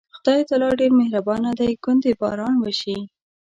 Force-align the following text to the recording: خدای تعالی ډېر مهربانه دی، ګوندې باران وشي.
خدای 0.15 0.41
تعالی 0.49 0.69
ډېر 0.81 0.91
مهربانه 1.01 1.49
دی، 1.59 1.71
ګوندې 1.83 2.11
باران 2.21 2.55
وشي. 2.59 2.97